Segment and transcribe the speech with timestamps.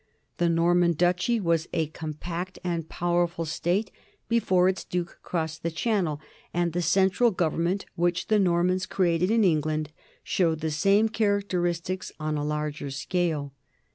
[0.37, 3.91] The Norman duchy was a compact and powerful state
[4.27, 6.19] before its duke crossed the Channel,
[6.51, 9.91] and the central government which the Normans created in England
[10.23, 13.53] showed the same characteristics on a larger scale.